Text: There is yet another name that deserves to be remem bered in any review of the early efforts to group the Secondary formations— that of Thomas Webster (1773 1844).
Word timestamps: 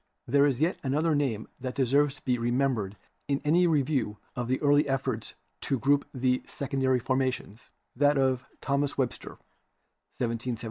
There 0.25 0.47
is 0.47 0.59
yet 0.61 0.79
another 0.81 1.13
name 1.13 1.47
that 1.59 1.75
deserves 1.75 2.15
to 2.15 2.25
be 2.25 2.39
remem 2.39 2.73
bered 2.73 2.93
in 3.27 3.39
any 3.45 3.67
review 3.67 4.17
of 4.35 4.47
the 4.47 4.59
early 4.59 4.87
efforts 4.87 5.35
to 5.59 5.77
group 5.77 6.07
the 6.11 6.41
Secondary 6.47 6.97
formations— 6.99 7.69
that 8.01 8.17
of 8.17 8.43
Thomas 8.61 8.97
Webster 8.97 9.33
(1773 9.33 9.35
1844). 10.25 10.57